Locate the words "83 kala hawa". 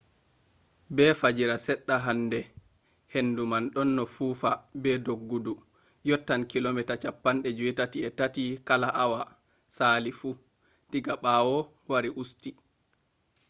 7.03-9.21